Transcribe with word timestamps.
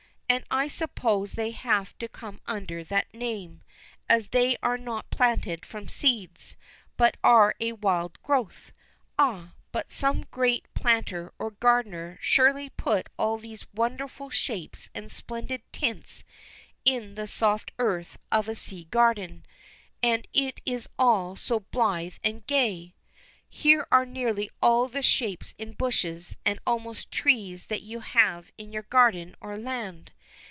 And 0.33 0.45
I 0.49 0.69
suppose 0.69 1.33
they 1.33 1.51
have 1.51 1.97
to 1.97 2.07
come 2.07 2.39
under 2.47 2.85
that 2.85 3.13
name, 3.13 3.63
as 4.07 4.29
they 4.29 4.55
are 4.63 4.77
not 4.77 5.09
planted 5.09 5.65
from 5.65 5.89
seeds, 5.89 6.55
but 6.95 7.17
are 7.21 7.53
a 7.59 7.73
wild 7.73 8.17
growth. 8.23 8.71
Ah, 9.19 9.51
but 9.73 9.91
some 9.91 10.23
great 10.31 10.73
Planter 10.73 11.33
or 11.37 11.51
Gardener 11.51 12.17
surely 12.21 12.69
put 12.69 13.09
all 13.19 13.37
these 13.39 13.65
wonderful 13.73 14.29
shapes 14.29 14.89
and 14.95 15.11
splendid 15.11 15.63
tints 15.73 16.23
in 16.85 17.15
the 17.15 17.27
soft 17.27 17.73
earth 17.77 18.17
of 18.31 18.47
a 18.47 18.55
sea 18.55 18.85
garden. 18.85 19.45
And 20.01 20.29
it 20.33 20.61
is 20.65 20.87
all 20.97 21.35
so 21.35 21.59
blithe 21.59 22.15
and 22.23 22.47
gay! 22.47 22.95
Here 23.49 23.85
are 23.91 24.05
nearly 24.05 24.49
all 24.61 24.87
the 24.87 25.01
shapes 25.01 25.53
in 25.57 25.73
bushes 25.73 26.37
and 26.45 26.57
almost 26.65 27.11
trees 27.11 27.65
that 27.65 27.81
you 27.81 27.99
have 27.99 28.49
in 28.57 28.71
your 28.71 28.83
garden 28.83 29.35
on 29.41 29.65
land. 29.65 30.13